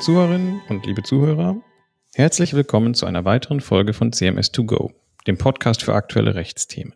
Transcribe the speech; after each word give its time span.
Liebe 0.00 0.12
Zuhörerinnen 0.12 0.62
und 0.70 0.86
liebe 0.86 1.02
Zuhörer, 1.02 1.62
herzlich 2.14 2.54
willkommen 2.54 2.94
zu 2.94 3.04
einer 3.04 3.26
weiteren 3.26 3.60
Folge 3.60 3.92
von 3.92 4.12
CMS2Go, 4.12 4.92
dem 5.26 5.36
Podcast 5.36 5.82
für 5.82 5.92
aktuelle 5.92 6.34
Rechtsthemen. 6.34 6.94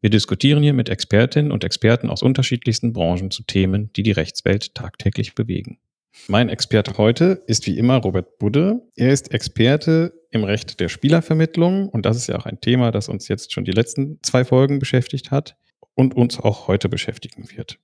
Wir 0.00 0.08
diskutieren 0.08 0.62
hier 0.62 0.72
mit 0.72 0.88
Expertinnen 0.88 1.52
und 1.52 1.62
Experten 1.62 2.08
aus 2.08 2.22
unterschiedlichsten 2.22 2.94
Branchen 2.94 3.30
zu 3.30 3.42
Themen, 3.42 3.92
die 3.92 4.02
die 4.02 4.12
Rechtswelt 4.12 4.74
tagtäglich 4.74 5.34
bewegen. 5.34 5.78
Mein 6.26 6.48
Experte 6.48 6.96
heute 6.96 7.42
ist 7.46 7.66
wie 7.66 7.76
immer 7.76 7.98
Robert 7.98 8.38
Budde. 8.38 8.80
Er 8.96 9.12
ist 9.12 9.30
Experte 9.34 10.14
im 10.30 10.42
Recht 10.42 10.80
der 10.80 10.88
Spielervermittlung 10.88 11.90
und 11.90 12.06
das 12.06 12.16
ist 12.16 12.28
ja 12.28 12.38
auch 12.38 12.46
ein 12.46 12.62
Thema, 12.62 12.92
das 12.92 13.10
uns 13.10 13.28
jetzt 13.28 13.52
schon 13.52 13.66
die 13.66 13.72
letzten 13.72 14.20
zwei 14.22 14.46
Folgen 14.46 14.78
beschäftigt 14.78 15.30
hat 15.30 15.58
und 15.94 16.16
uns 16.16 16.40
auch 16.40 16.66
heute 16.66 16.88
beschäftigen 16.88 17.50
wird. 17.54 17.78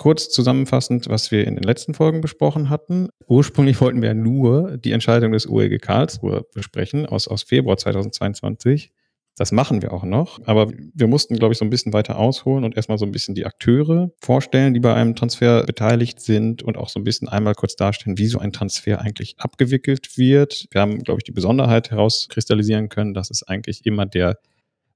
Kurz 0.00 0.30
zusammenfassend, 0.30 1.10
was 1.10 1.30
wir 1.30 1.46
in 1.46 1.56
den 1.56 1.62
letzten 1.62 1.92
Folgen 1.92 2.22
besprochen 2.22 2.70
hatten. 2.70 3.10
Ursprünglich 3.26 3.82
wollten 3.82 4.00
wir 4.00 4.14
nur 4.14 4.78
die 4.78 4.92
Entscheidung 4.92 5.32
des 5.32 5.46
OEG 5.46 5.78
Karlsruhe 5.78 6.46
besprechen 6.54 7.04
aus, 7.04 7.28
aus 7.28 7.42
Februar 7.42 7.76
2022. 7.76 8.92
Das 9.36 9.52
machen 9.52 9.82
wir 9.82 9.92
auch 9.92 10.04
noch, 10.04 10.40
aber 10.46 10.72
wir 10.94 11.06
mussten, 11.06 11.36
glaube 11.36 11.52
ich, 11.52 11.58
so 11.58 11.66
ein 11.66 11.70
bisschen 11.70 11.92
weiter 11.92 12.18
ausholen 12.18 12.64
und 12.64 12.76
erstmal 12.76 12.96
so 12.96 13.04
ein 13.04 13.12
bisschen 13.12 13.34
die 13.34 13.44
Akteure 13.44 14.10
vorstellen, 14.22 14.72
die 14.72 14.80
bei 14.80 14.94
einem 14.94 15.16
Transfer 15.16 15.64
beteiligt 15.64 16.18
sind 16.20 16.62
und 16.62 16.78
auch 16.78 16.88
so 16.88 16.98
ein 16.98 17.04
bisschen 17.04 17.28
einmal 17.28 17.54
kurz 17.54 17.76
darstellen, 17.76 18.16
wie 18.16 18.26
so 18.26 18.38
ein 18.38 18.54
Transfer 18.54 19.02
eigentlich 19.02 19.34
abgewickelt 19.36 20.16
wird. 20.16 20.66
Wir 20.70 20.80
haben, 20.80 21.00
glaube 21.00 21.18
ich, 21.20 21.24
die 21.24 21.32
Besonderheit 21.32 21.90
herauskristallisieren 21.90 22.88
können, 22.88 23.12
dass 23.12 23.30
es 23.30 23.42
eigentlich 23.42 23.84
immer 23.84 24.06
der 24.06 24.38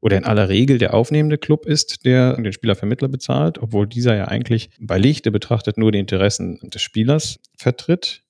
oder 0.05 0.19
in 0.19 0.24
aller 0.24 0.50
Regel 0.50 0.77
der 0.77 0.92
aufnehmende 0.92 1.38
Club 1.38 1.64
ist, 1.64 2.05
der 2.05 2.36
den 2.36 2.52
Spielervermittler 2.52 3.08
bezahlt, 3.08 3.58
obwohl 3.58 3.86
dieser 3.86 4.14
ja 4.14 4.28
eigentlich 4.28 4.69
bei 4.78 4.98
Lichte 4.98 5.30
betrachtet 5.30 5.78
nur 5.78 5.92
die 5.92 5.98
Interessen 5.98 6.61
des 6.62 6.83
Spielers 6.83 7.38
vertritt. 7.56 8.22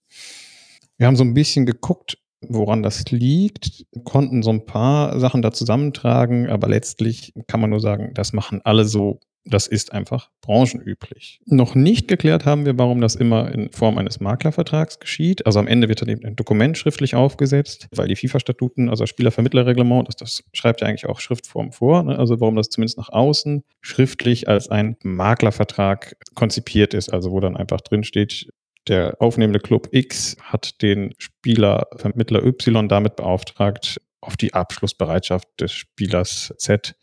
Wir 0.99 1.09
haben 1.09 1.17
so 1.17 1.25
ein 1.25 1.35
bisschen 1.35 1.67
geguckt, 1.67 2.17
woran 2.41 2.85
das 2.85 3.11
liegt, 3.11 3.87
konnten 4.05 4.45
so 4.45 4.51
ein 4.51 4.67
paar 4.67 5.19
Sachen 5.19 5.43
da 5.43 5.51
zusammentragen, 5.51 6.49
aber 6.49 6.69
letztlich 6.69 7.33
kann 7.49 7.61
man 7.61 7.71
nur 7.71 7.81
sagen, 7.81 8.13
das 8.15 8.33
machen 8.33 8.61
alle 8.63 8.85
so 8.85 9.19
das 9.45 9.67
ist 9.67 9.93
einfach 9.93 10.31
branchenüblich. 10.41 11.41
Noch 11.45 11.75
nicht 11.75 12.09
geklärt 12.09 12.47
haben 12.47 12.65
wir, 12.65 12.79
warum 12.79 13.01
das 13.01 13.15
immer 13.15 13.53
in 13.53 13.71
Form 13.73 13.99
eines 13.99 14.19
Maklervertrags 14.21 15.01
geschieht. 15.01 15.45
Also 15.45 15.59
am 15.59 15.67
Ende 15.67 15.89
wird 15.89 16.01
dann 16.01 16.09
eben 16.09 16.25
ein 16.25 16.37
Dokument 16.37 16.79
schriftlich 16.79 17.15
aufgesetzt, 17.15 17.89
weil 17.95 18.09
die 18.09 18.17
FIFA-Statuten, 18.17 18.89
also 18.89 19.05
Spielervermittlerreglement, 19.05 20.09
das, 20.09 20.17
das 20.17 20.45
schreibt 20.55 20.81
ja 20.81 20.87
eigentlich 20.87 21.07
auch 21.07 21.21
Schriftform 21.21 21.73
vor. 21.73 22.03
Ne? 22.05 22.19
Also 22.19 22.41
warum 22.41 22.57
das 22.57 22.71
zumindest 22.71 22.97
nach 22.97 23.11
außen 23.11 23.65
schriftlich 23.83 24.49
als 24.49 24.69
ein 24.69 24.97
Maklervertrag 25.03 26.17
konzipiert 26.35 26.95
ist. 26.95 27.13
Also 27.13 27.31
wo 27.31 27.41
dann 27.41 27.57
einfach 27.57 27.83
drinsteht, 27.83 28.49
der 28.89 29.17
aufnehmende 29.21 29.61
Club 29.61 29.89
X 29.93 30.37
hat 30.43 30.81
den 30.83 31.15
Spielervermittler 31.19 32.45
Y 32.45 32.89
damit 32.89 33.17
beauftragt, 33.17 34.01
auf 34.21 34.37
die 34.39 34.55
Abschlussbereitschaft 34.55 35.49
des 35.61 35.73
Spielers 35.73 36.55
Z 36.57 36.97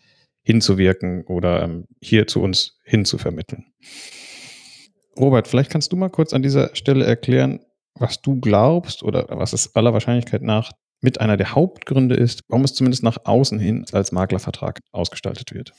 hinzuwirken 0.44 1.24
oder 1.26 1.64
ähm, 1.64 1.86
hier 2.02 2.28
zu 2.28 2.42
uns 2.42 2.80
hinzuvermitteln. 2.84 3.66
Robert, 5.18 5.48
vielleicht 5.48 5.72
kannst 5.72 5.92
du 5.92 5.96
mal 5.96 6.10
kurz 6.10 6.34
an 6.34 6.42
dieser 6.42 6.76
Stelle 6.76 7.06
erklären, 7.06 7.60
was 7.96 8.22
du 8.22 8.40
glaubst 8.40 9.04
oder 9.04 9.28
was 9.30 9.54
es 9.54 9.76
aller 9.76 9.94
Wahrscheinlichkeit 9.94 10.42
nach 10.42 10.72
mit 11.02 11.20
einer 11.20 11.38
der 11.38 11.56
Hauptgründe 11.56 12.16
ist, 12.16 12.44
warum 12.48 12.64
es 12.64 12.74
zumindest 12.74 13.04
nach 13.04 13.18
außen 13.24 13.60
hin 13.60 13.86
als 13.92 14.12
Maklervertrag 14.12 14.80
ausgestaltet 14.92 15.54
wird. 15.54 15.74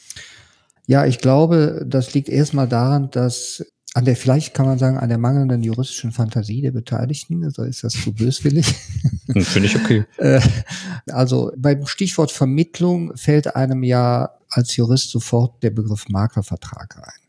Ja, 0.87 1.07
ich 1.07 1.19
glaube, 1.19 1.85
das 1.87 2.13
liegt 2.13 2.29
erstmal 2.29 2.69
daran, 2.69 3.11
dass 3.11 3.65
an 3.95 4.05
der, 4.07 4.17
vielleicht 4.17 4.55
kann 4.55 4.67
man 4.67 4.79
sagen, 4.79 4.97
an 4.97 5.09
der 5.11 5.19
mangelnden 5.19 5.63
juristischen 5.63 6.13
Fantasie 6.13 6.63
der 6.63 6.71
Beteiligten, 6.71 7.45
also 7.45 7.63
ist 7.63 7.85
das 7.85 7.93
zu 7.93 8.13
böswillig. 8.13 8.67
Hm, 9.27 9.43
finde 9.43 9.69
ich 9.69 9.77
okay. 9.77 10.05
Äh, 10.19 10.41
also 11.11 11.53
beim 11.57 11.87
Stichwort 11.87 12.33
Vermittlung 12.33 13.17
fällt 13.17 13.55
einem 13.55 13.83
ja 13.83 14.31
als 14.49 14.77
Jurist 14.77 15.11
sofort 15.11 15.63
der 15.63 15.71
Begriff 15.71 16.09
Maklervertrag 16.09 16.97
ein. 16.99 17.23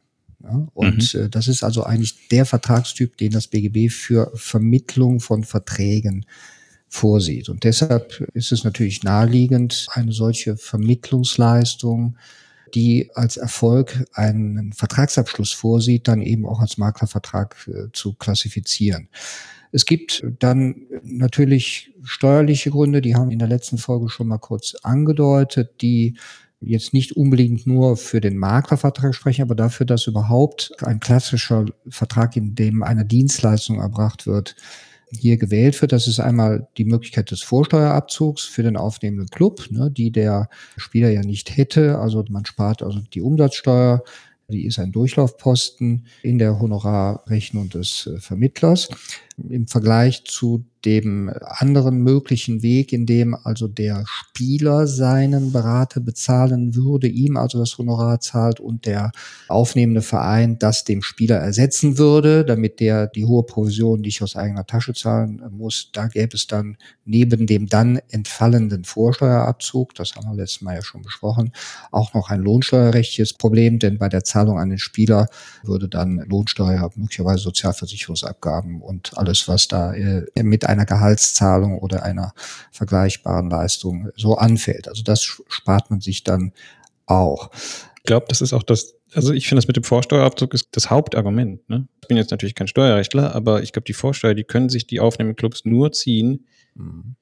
Ja, 0.43 0.67
und 0.73 1.13
mhm. 1.13 1.21
äh, 1.21 1.29
das 1.29 1.47
ist 1.47 1.63
also 1.63 1.83
eigentlich 1.83 2.27
der 2.29 2.45
Vertragstyp, 2.45 3.17
den 3.17 3.31
das 3.31 3.47
BGB 3.47 3.89
für 3.91 4.31
Vermittlung 4.35 5.19
von 5.19 5.43
Verträgen 5.43 6.25
vorsieht. 6.87 7.49
Und 7.49 7.63
deshalb 7.63 8.21
ist 8.33 8.51
es 8.51 8.63
natürlich 8.63 9.03
naheliegend, 9.03 9.87
eine 9.91 10.11
solche 10.11 10.57
Vermittlungsleistung 10.57 12.17
die 12.73 13.11
als 13.13 13.37
Erfolg 13.37 14.05
einen 14.13 14.73
Vertragsabschluss 14.73 15.51
vorsieht, 15.51 16.07
dann 16.07 16.21
eben 16.21 16.45
auch 16.45 16.59
als 16.59 16.77
Maklervertrag 16.77 17.55
äh, 17.67 17.91
zu 17.93 18.13
klassifizieren. 18.13 19.09
Es 19.71 19.85
gibt 19.85 20.23
dann 20.39 20.83
natürlich 21.03 21.91
steuerliche 22.03 22.69
Gründe, 22.69 23.01
die 23.01 23.15
haben 23.15 23.31
in 23.31 23.39
der 23.39 23.47
letzten 23.47 23.79
Folge 23.79 24.09
schon 24.09 24.27
mal 24.27 24.37
kurz 24.37 24.75
angedeutet, 24.83 25.81
die 25.81 26.15
jetzt 26.61 26.93
nicht 26.93 27.13
unbedingt 27.13 27.67
nur 27.67 27.97
für 27.97 28.21
den 28.21 28.37
Maklervertrag 28.37 29.13
sprechen, 29.15 29.41
aber 29.41 29.55
dafür, 29.55 29.85
dass 29.85 30.07
überhaupt 30.07 30.73
ein 30.83 30.99
klassischer 30.99 31.65
Vertrag, 31.89 32.37
in 32.37 32.55
dem 32.55 32.83
eine 32.83 33.05
Dienstleistung 33.05 33.79
erbracht 33.79 34.27
wird, 34.27 34.55
hier 35.17 35.37
gewählt 35.37 35.79
wird. 35.81 35.91
Das 35.91 36.07
ist 36.07 36.19
einmal 36.19 36.67
die 36.77 36.85
Möglichkeit 36.85 37.31
des 37.31 37.41
Vorsteuerabzugs 37.41 38.43
für 38.43 38.63
den 38.63 38.77
aufnehmenden 38.77 39.29
Club, 39.29 39.67
ne, 39.69 39.91
die 39.91 40.11
der 40.11 40.49
Spieler 40.77 41.09
ja 41.09 41.21
nicht 41.21 41.55
hätte. 41.55 41.99
Also 41.99 42.23
man 42.29 42.45
spart 42.45 42.83
also 42.83 42.99
die 43.13 43.21
Umsatzsteuer, 43.21 44.03
die 44.49 44.65
ist 44.65 44.79
ein 44.79 44.91
Durchlaufposten 44.91 46.05
in 46.21 46.37
der 46.37 46.59
Honorarrechnung 46.59 47.69
des 47.69 48.07
äh, 48.07 48.19
Vermittlers. 48.19 48.89
Im 49.37 49.67
Vergleich 49.67 50.25
zu 50.25 50.65
dem 50.85 51.31
anderen 51.43 51.99
möglichen 51.99 52.61
Weg, 52.61 52.91
in 52.91 53.05
dem 53.05 53.35
also 53.35 53.67
der 53.67 54.03
Spieler 54.05 54.87
seinen 54.87 55.51
Berater 55.51 55.99
bezahlen 56.01 56.75
würde, 56.75 57.07
ihm 57.07 57.37
also 57.37 57.59
das 57.59 57.77
Honorar 57.77 58.19
zahlt 58.19 58.59
und 58.59 58.85
der 58.85 59.11
aufnehmende 59.47 60.01
Verein 60.01 60.59
das 60.59 60.83
dem 60.83 61.01
Spieler 61.01 61.37
ersetzen 61.37 61.97
würde, 61.97 62.43
damit 62.43 62.79
der 62.79 63.07
die 63.07 63.25
hohe 63.25 63.43
Provision 63.43 64.01
nicht 64.01 64.21
aus 64.21 64.35
eigener 64.35 64.65
Tasche 64.65 64.93
zahlen 64.93 65.41
muss. 65.51 65.89
Da 65.93 66.07
gäbe 66.07 66.35
es 66.35 66.47
dann 66.47 66.77
neben 67.05 67.47
dem 67.47 67.67
dann 67.67 67.99
entfallenden 68.09 68.83
Vorsteuerabzug, 68.83 69.95
das 69.95 70.15
haben 70.15 70.27
wir 70.29 70.35
letztes 70.35 70.61
Mal 70.61 70.75
ja 70.75 70.81
schon 70.81 71.01
besprochen, 71.01 71.53
auch 71.91 72.13
noch 72.13 72.29
ein 72.29 72.41
lohnsteuerrechtliches 72.41 73.33
Problem, 73.33 73.79
denn 73.79 73.97
bei 73.97 74.09
der 74.09 74.23
Zahlung 74.23 74.59
an 74.59 74.69
den 74.69 74.79
Spieler 74.79 75.27
würde 75.63 75.87
dann 75.87 76.17
Lohnsteuer, 76.27 76.89
möglicherweise 76.95 77.43
Sozialversicherungsabgaben 77.43 78.81
und 78.81 79.17
alles, 79.23 79.47
was 79.47 79.67
da 79.67 79.93
äh, 79.93 80.25
mit 80.43 80.65
einer 80.65 80.85
Gehaltszahlung 80.85 81.79
oder 81.79 82.03
einer 82.03 82.33
vergleichbaren 82.71 83.49
Leistung 83.49 84.09
so 84.15 84.35
anfällt. 84.35 84.87
Also 84.87 85.03
das 85.03 85.23
spart 85.23 85.89
man 85.89 86.01
sich 86.01 86.23
dann 86.23 86.51
auch. 87.05 87.51
Ich 87.97 88.03
glaube, 88.03 88.25
das 88.29 88.41
ist 88.41 88.53
auch 88.53 88.63
das, 88.63 88.95
also 89.13 89.33
ich 89.33 89.47
finde 89.47 89.59
das 89.59 89.67
mit 89.67 89.77
dem 89.77 89.83
Vorsteuerabzug 89.83 90.53
ist 90.53 90.69
das 90.71 90.89
Hauptargument. 90.89 91.69
Ne? 91.69 91.87
Ich 92.01 92.07
bin 92.07 92.17
jetzt 92.17 92.31
natürlich 92.31 92.55
kein 92.55 92.67
Steuerrechtler, 92.67 93.33
aber 93.33 93.63
ich 93.63 93.71
glaube, 93.71 93.85
die 93.85 93.93
Vorsteuer, 93.93 94.33
die 94.33 94.43
können 94.43 94.69
sich 94.69 94.87
die 94.87 94.99
aufnehmenden 94.99 95.37
Clubs 95.37 95.63
nur 95.63 95.91
ziehen, 95.91 96.45
mhm. 96.75 97.15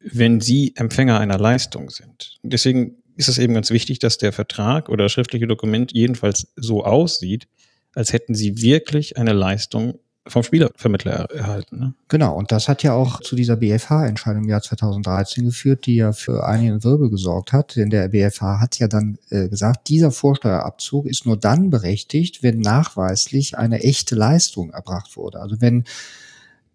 wenn 0.00 0.40
sie 0.40 0.74
Empfänger 0.76 1.18
einer 1.18 1.38
Leistung 1.38 1.90
sind. 1.90 2.38
Deswegen 2.42 2.96
ist 3.16 3.28
es 3.28 3.38
eben 3.38 3.54
ganz 3.54 3.70
wichtig, 3.70 3.98
dass 3.98 4.18
der 4.18 4.32
Vertrag 4.32 4.88
oder 4.88 5.04
das 5.04 5.12
schriftliche 5.12 5.46
Dokument 5.46 5.92
jedenfalls 5.92 6.52
so 6.56 6.84
aussieht, 6.84 7.48
als 7.94 8.12
hätten 8.12 8.34
sie 8.34 8.60
wirklich 8.60 9.16
eine 9.16 9.32
Leistung 9.32 9.98
vom 10.28 10.42
Spielervermittler 10.42 11.30
erhalten. 11.30 11.78
Ne? 11.78 11.94
Genau, 12.08 12.36
und 12.36 12.52
das 12.52 12.68
hat 12.68 12.82
ja 12.82 12.92
auch 12.92 13.20
zu 13.20 13.36
dieser 13.36 13.56
BFH-Entscheidung 13.56 14.44
im 14.44 14.48
Jahr 14.48 14.62
2013 14.62 15.44
geführt, 15.44 15.86
die 15.86 15.96
ja 15.96 16.12
für 16.12 16.46
einigen 16.46 16.82
Wirbel 16.84 17.10
gesorgt 17.10 17.52
hat. 17.52 17.76
Denn 17.76 17.90
der 17.90 18.08
BFH 18.08 18.60
hat 18.60 18.78
ja 18.78 18.88
dann 18.88 19.18
äh, 19.30 19.48
gesagt, 19.48 19.88
dieser 19.88 20.10
Vorsteuerabzug 20.10 21.06
ist 21.06 21.26
nur 21.26 21.36
dann 21.36 21.70
berechtigt, 21.70 22.42
wenn 22.42 22.60
nachweislich 22.60 23.56
eine 23.56 23.80
echte 23.82 24.14
Leistung 24.14 24.70
erbracht 24.70 25.16
wurde. 25.16 25.40
Also 25.40 25.60
wenn 25.60 25.84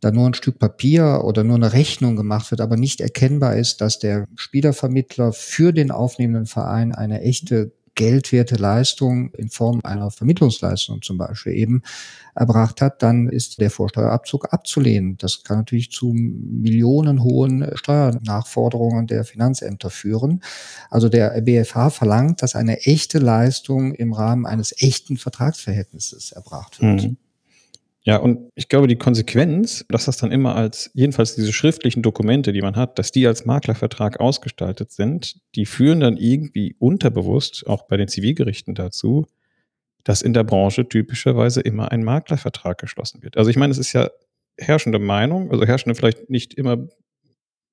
da 0.01 0.11
nur 0.11 0.27
ein 0.27 0.33
Stück 0.33 0.57
Papier 0.57 1.21
oder 1.23 1.43
nur 1.43 1.57
eine 1.57 1.73
Rechnung 1.73 2.15
gemacht 2.15 2.49
wird, 2.51 2.59
aber 2.59 2.75
nicht 2.75 3.01
erkennbar 3.01 3.55
ist, 3.55 3.81
dass 3.81 3.99
der 3.99 4.25
Spielervermittler 4.35 5.31
für 5.31 5.71
den 5.71 5.91
aufnehmenden 5.91 6.47
Verein 6.47 6.93
eine 6.93 7.21
echte 7.21 7.71
geldwerte 7.95 8.55
Leistung 8.55 9.33
in 9.33 9.49
Form 9.49 9.81
einer 9.83 10.11
Vermittlungsleistung 10.11 11.01
zum 11.01 11.17
Beispiel 11.17 11.53
eben 11.53 11.83
erbracht 12.35 12.81
hat, 12.81 13.03
dann 13.03 13.27
ist 13.27 13.59
der 13.59 13.69
Vorsteuerabzug 13.69 14.53
abzulehnen. 14.53 15.17
Das 15.17 15.43
kann 15.43 15.57
natürlich 15.57 15.91
zu 15.91 16.13
millionenhohen 16.13 17.69
Steuernachforderungen 17.75 19.07
der 19.07 19.25
Finanzämter 19.25 19.89
führen. 19.89 20.41
Also 20.89 21.09
der 21.09 21.41
BFH 21.41 21.89
verlangt, 21.89 22.41
dass 22.41 22.55
eine 22.55 22.79
echte 22.81 23.19
Leistung 23.19 23.93
im 23.93 24.13
Rahmen 24.13 24.45
eines 24.45 24.73
echten 24.81 25.17
Vertragsverhältnisses 25.17 26.31
erbracht 26.31 26.81
wird. 26.81 27.03
Mhm. 27.03 27.17
Ja, 28.03 28.17
und 28.17 28.49
ich 28.55 28.67
glaube, 28.67 28.87
die 28.87 28.97
Konsequenz, 28.97 29.85
dass 29.89 30.05
das 30.05 30.17
dann 30.17 30.31
immer 30.31 30.55
als, 30.55 30.89
jedenfalls 30.95 31.35
diese 31.35 31.53
schriftlichen 31.53 32.01
Dokumente, 32.01 32.51
die 32.51 32.61
man 32.61 32.75
hat, 32.75 32.97
dass 32.97 33.11
die 33.11 33.27
als 33.27 33.45
Maklervertrag 33.45 34.19
ausgestaltet 34.19 34.91
sind, 34.91 35.39
die 35.55 35.67
führen 35.67 35.99
dann 35.99 36.17
irgendwie 36.17 36.75
unterbewusst, 36.79 37.67
auch 37.67 37.83
bei 37.83 37.97
den 37.97 38.07
Zivilgerichten 38.07 38.73
dazu, 38.73 39.27
dass 40.03 40.23
in 40.23 40.33
der 40.33 40.43
Branche 40.43 40.89
typischerweise 40.89 41.61
immer 41.61 41.91
ein 41.91 42.03
Maklervertrag 42.03 42.79
geschlossen 42.79 43.21
wird. 43.21 43.37
Also 43.37 43.51
ich 43.51 43.55
meine, 43.55 43.71
es 43.71 43.77
ist 43.77 43.93
ja 43.93 44.09
herrschende 44.57 44.97
Meinung, 44.97 45.51
also 45.51 45.65
herrschende 45.65 45.93
vielleicht 45.93 46.27
nicht 46.27 46.55
immer 46.55 46.77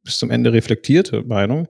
bis 0.05 0.19
zum 0.19 0.31
Ende 0.31 0.53
reflektierte 0.53 1.23
Meinung, 1.23 1.69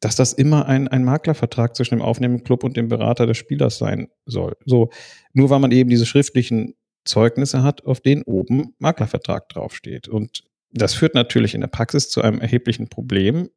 dass 0.00 0.16
das 0.16 0.32
immer 0.32 0.66
ein, 0.66 0.88
ein 0.88 1.04
Maklervertrag 1.04 1.76
zwischen 1.76 1.96
dem 1.96 2.02
aufnehmenden 2.02 2.44
Club 2.44 2.64
und 2.64 2.78
dem 2.78 2.88
Berater 2.88 3.26
des 3.26 3.36
Spielers 3.36 3.76
sein 3.76 4.08
soll. 4.24 4.56
So, 4.64 4.90
nur 5.34 5.50
weil 5.50 5.60
man 5.60 5.70
eben 5.70 5.90
diese 5.90 6.06
schriftlichen 6.06 6.74
Zeugnisse 7.04 7.62
hat, 7.62 7.84
auf 7.84 8.00
denen 8.00 8.22
oben 8.22 8.74
Maklervertrag 8.78 9.48
draufsteht. 9.48 10.08
Und 10.08 10.44
das 10.72 10.94
führt 10.94 11.14
natürlich 11.14 11.54
in 11.54 11.60
der 11.60 11.68
Praxis 11.68 12.08
zu 12.08 12.22
einem 12.22 12.40
erheblichen 12.40 12.88
Problem, 12.88 13.48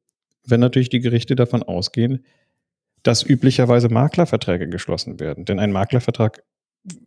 wenn 0.46 0.60
natürlich 0.60 0.90
die 0.90 1.00
Gerichte 1.00 1.36
davon 1.36 1.64
ausgehen, 1.64 2.26
dass 3.04 3.24
üblicherweise 3.24 3.90
Maklerverträge 3.90 4.68
geschlossen 4.70 5.20
werden. 5.20 5.46
Denn 5.46 5.60
ein 5.60 5.72
Maklervertrag 5.72 6.44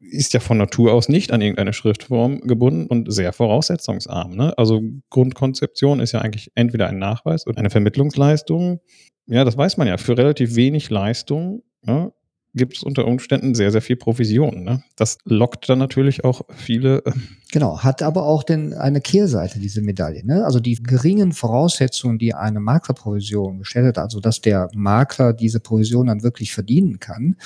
ist 0.00 0.34
ja 0.34 0.40
von 0.40 0.58
Natur 0.58 0.92
aus 0.92 1.08
nicht 1.08 1.32
an 1.32 1.40
irgendeine 1.40 1.72
Schriftform 1.72 2.40
gebunden 2.40 2.86
und 2.86 3.12
sehr 3.12 3.32
voraussetzungsarm. 3.32 4.34
Ne? 4.34 4.56
Also 4.58 4.82
Grundkonzeption 5.10 6.00
ist 6.00 6.12
ja 6.12 6.20
eigentlich 6.20 6.52
entweder 6.54 6.88
ein 6.88 6.98
Nachweis 6.98 7.46
oder 7.46 7.58
eine 7.58 7.70
Vermittlungsleistung. 7.70 8.80
Ja, 9.26 9.44
das 9.44 9.56
weiß 9.56 9.76
man 9.76 9.88
ja. 9.88 9.96
Für 9.96 10.18
relativ 10.18 10.54
wenig 10.54 10.90
Leistung 10.90 11.62
ne, 11.82 12.12
gibt 12.54 12.76
es 12.76 12.82
unter 12.82 13.06
Umständen 13.06 13.54
sehr, 13.54 13.70
sehr 13.70 13.82
viel 13.82 13.96
Provision. 13.96 14.64
Ne? 14.64 14.82
Das 14.96 15.18
lockt 15.24 15.68
dann 15.68 15.78
natürlich 15.78 16.24
auch 16.24 16.42
viele. 16.56 16.98
Äh, 17.04 17.12
genau, 17.52 17.80
hat 17.82 18.02
aber 18.02 18.24
auch 18.24 18.42
denn 18.42 18.74
eine 18.74 19.00
Kehrseite, 19.00 19.60
diese 19.60 19.82
Medaille. 19.82 20.24
Ne? 20.24 20.44
Also 20.44 20.60
die 20.60 20.82
geringen 20.82 21.32
Voraussetzungen, 21.32 22.18
die 22.18 22.34
eine 22.34 22.60
Maklerprovision 22.60 23.58
gestellt 23.58 23.86
hat, 23.86 23.98
also 23.98 24.20
dass 24.20 24.40
der 24.40 24.68
Makler 24.74 25.32
diese 25.32 25.60
Provision 25.60 26.08
dann 26.08 26.22
wirklich 26.22 26.52
verdienen 26.52 26.98
kann, 26.98 27.36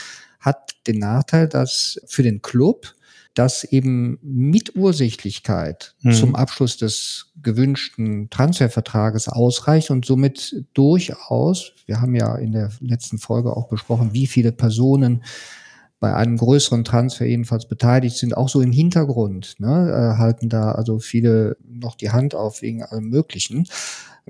hat 0.41 0.73
den 0.87 0.99
Nachteil, 0.99 1.49
dass 1.49 2.01
für 2.07 2.23
den 2.23 2.43
Club 2.43 2.95
dass 3.35 3.65
eben 3.65 4.19
mit 4.23 4.77
Ursächlichkeit 4.77 5.95
hm. 6.03 6.13
zum 6.13 6.35
Abschluss 6.37 6.77
des 6.77 7.33
gewünschten 7.43 8.31
Transfervertrages 8.31 9.29
ausreicht 9.29 9.91
und 9.91 10.05
somit 10.05 10.65
durchaus, 10.73 11.73
wir 11.87 12.01
haben 12.01 12.15
ja 12.15 12.37
in 12.37 12.53
der 12.53 12.71
letzten 12.81 13.19
Folge 13.19 13.57
auch 13.57 13.69
besprochen, 13.69 14.13
wie 14.13 14.29
viele 14.29 14.53
Personen 14.53 15.25
bei 16.01 16.15
einem 16.15 16.37
größeren 16.37 16.85
Transfer 16.85 17.25
jedenfalls 17.25 17.67
beteiligt 17.67 18.17
sind, 18.17 18.37
auch 18.37 18.49
so 18.49 18.61
im 18.61 18.73
Hintergrund, 18.73 19.57
ne, 19.59 19.89
äh, 20.15 20.19
halten 20.19 20.49
da 20.49 20.73
also 20.73 20.99
viele 20.99 21.57
noch 21.67 21.95
die 21.95 22.11
Hand 22.11 22.35
auf 22.35 22.63
wegen 22.63 22.83
allem 22.83 23.09
Möglichen, 23.09 23.67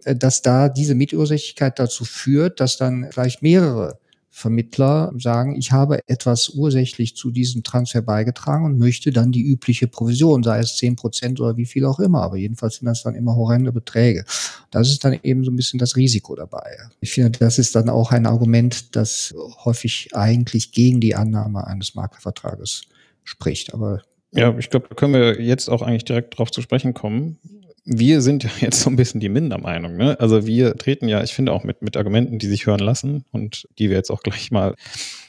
äh, 0.04 0.14
dass 0.14 0.40
da 0.40 0.68
diese 0.68 0.94
Mitursächlichkeit 0.94 1.78
dazu 1.78 2.04
führt, 2.04 2.60
dass 2.60 2.76
dann 2.76 3.08
vielleicht 3.10 3.42
mehrere 3.42 3.98
Vermittler 4.36 5.12
sagen, 5.16 5.54
ich 5.54 5.70
habe 5.70 6.00
etwas 6.08 6.48
ursächlich 6.48 7.14
zu 7.14 7.30
diesem 7.30 7.62
Transfer 7.62 8.02
beigetragen 8.02 8.64
und 8.64 8.78
möchte 8.78 9.12
dann 9.12 9.30
die 9.30 9.44
übliche 9.44 9.86
Provision, 9.86 10.42
sei 10.42 10.58
es 10.58 10.76
zehn 10.76 10.96
Prozent 10.96 11.40
oder 11.40 11.56
wie 11.56 11.66
viel 11.66 11.84
auch 11.84 12.00
immer, 12.00 12.22
aber 12.22 12.36
jedenfalls 12.36 12.74
sind 12.74 12.86
das 12.86 13.04
dann 13.04 13.14
immer 13.14 13.36
horrende 13.36 13.70
Beträge. 13.70 14.24
Das 14.72 14.90
ist 14.90 15.04
dann 15.04 15.16
eben 15.22 15.44
so 15.44 15.52
ein 15.52 15.56
bisschen 15.56 15.78
das 15.78 15.94
Risiko 15.94 16.34
dabei. 16.34 16.76
Ich 17.00 17.12
finde, 17.12 17.38
das 17.38 17.60
ist 17.60 17.76
dann 17.76 17.88
auch 17.88 18.10
ein 18.10 18.26
Argument, 18.26 18.96
das 18.96 19.32
häufig 19.64 20.08
eigentlich 20.14 20.72
gegen 20.72 21.00
die 21.00 21.14
Annahme 21.14 21.68
eines 21.68 21.94
Maklervertrages 21.94 22.82
spricht. 23.22 23.72
Aber 23.72 24.02
ja, 24.32 24.58
ich 24.58 24.68
glaube, 24.68 24.88
da 24.88 24.96
können 24.96 25.14
wir 25.14 25.40
jetzt 25.40 25.68
auch 25.68 25.80
eigentlich 25.80 26.06
direkt 26.06 26.36
drauf 26.36 26.50
zu 26.50 26.60
sprechen 26.60 26.92
kommen 26.92 27.38
wir 27.84 28.20
sind 28.20 28.44
ja 28.44 28.50
jetzt 28.60 28.80
so 28.80 28.90
ein 28.90 28.96
bisschen 28.96 29.20
die 29.20 29.28
Mindermeinung. 29.28 29.96
Ne? 29.96 30.18
Also 30.20 30.46
wir 30.46 30.76
treten 30.76 31.08
ja, 31.08 31.22
ich 31.22 31.34
finde 31.34 31.52
auch 31.52 31.64
mit, 31.64 31.82
mit 31.82 31.96
Argumenten, 31.96 32.38
die 32.38 32.46
sich 32.46 32.66
hören 32.66 32.80
lassen 32.80 33.24
und 33.32 33.68
die 33.78 33.90
wir 33.90 33.96
jetzt 33.96 34.10
auch 34.10 34.22
gleich 34.22 34.50
mal 34.50 34.74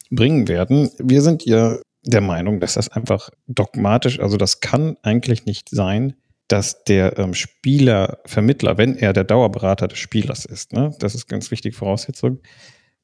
bringen 0.09 0.47
werden. 0.47 0.89
Wir 0.99 1.21
sind 1.21 1.45
ja 1.45 1.77
der 2.03 2.21
Meinung, 2.21 2.59
dass 2.59 2.75
das 2.75 2.89
einfach 2.89 3.29
dogmatisch, 3.47 4.19
also 4.19 4.37
das 4.37 4.59
kann 4.59 4.97
eigentlich 5.01 5.45
nicht 5.45 5.69
sein, 5.69 6.13
dass 6.47 6.83
der 6.83 7.17
ähm, 7.17 7.33
Spieler, 7.33 8.19
wenn 8.25 8.95
er 8.95 9.13
der 9.13 9.23
Dauerberater 9.23 9.87
des 9.87 9.97
Spielers 9.97 10.45
ist, 10.45 10.73
ne? 10.73 10.95
das 10.99 11.15
ist 11.15 11.27
ganz 11.27 11.49
wichtig 11.49 11.75
Voraussetzung, 11.75 12.39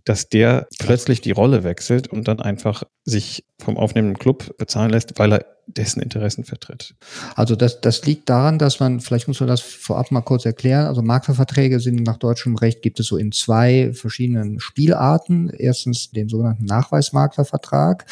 dass 0.05 0.29
der 0.29 0.67
plötzlich 0.79 1.21
die 1.21 1.31
Rolle 1.31 1.63
wechselt 1.63 2.07
und 2.07 2.27
dann 2.27 2.39
einfach 2.39 2.83
sich 3.05 3.45
vom 3.59 3.77
aufnehmenden 3.77 4.17
Club 4.17 4.57
bezahlen 4.57 4.91
lässt, 4.91 5.17
weil 5.19 5.33
er 5.33 5.45
dessen 5.67 6.01
Interessen 6.01 6.43
vertritt. 6.43 6.95
Also 7.35 7.55
das, 7.55 7.81
das 7.81 8.05
liegt 8.05 8.29
daran, 8.29 8.59
dass 8.59 8.79
man, 8.79 8.99
vielleicht 8.99 9.27
muss 9.27 9.39
man 9.39 9.47
das 9.47 9.61
vorab 9.61 10.11
mal 10.11 10.21
kurz 10.21 10.45
erklären, 10.45 10.87
also 10.87 11.01
Maklerverträge 11.01 11.79
sind 11.79 12.03
nach 12.03 12.17
deutschem 12.17 12.55
Recht 12.55 12.81
gibt 12.81 12.99
es 12.99 13.07
so 13.07 13.17
in 13.17 13.31
zwei 13.31 13.91
verschiedenen 13.93 14.59
Spielarten. 14.59 15.49
Erstens 15.49 16.11
den 16.11 16.29
sogenannten 16.29 16.65
Nachweismaklervertrag. 16.65 18.05